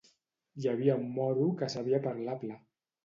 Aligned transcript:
Hi 0.61 0.67
havia 0.71 0.95
un 1.01 1.05
moro 1.19 1.45
que 1.61 1.69
sabia 1.75 2.01
parlar 2.07 2.37
pla. 2.45 2.59